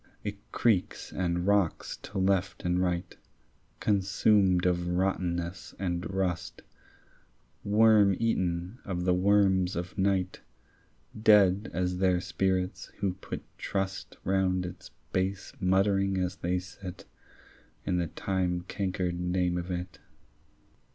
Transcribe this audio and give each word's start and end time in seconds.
It 0.23 0.51
creaks 0.51 1.11
and 1.13 1.45
rocks 1.45 1.97
to 1.97 2.17
left 2.17 2.65
and 2.65 2.81
right 2.81 3.15
Consumed 3.79 4.65
of 4.65 4.87
rottenness 4.87 5.75
and 5.77 6.11
rust, 6.11 6.63
Worm 7.63 8.15
eaten 8.19 8.79
of 8.83 9.03
the 9.05 9.13
worms 9.13 9.75
of 9.75 9.95
night, 9.99 10.41
Dead 11.21 11.69
as 11.71 11.99
their 11.99 12.19
spirits 12.19 12.87
who 12.97 13.13
put 13.13 13.43
trust, 13.59 14.17
Round 14.23 14.65
its 14.65 14.89
base 15.13 15.53
muttering 15.59 16.17
as 16.17 16.37
they 16.37 16.57
sit, 16.57 17.05
In 17.85 17.97
the 17.99 18.07
time 18.07 18.61
cankered 18.61 19.19
name 19.19 19.55
of 19.55 19.69
it. 19.69 19.99